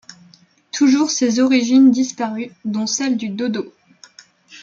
[0.71, 3.71] Toujours ces origines disparues, dont celles du dodo.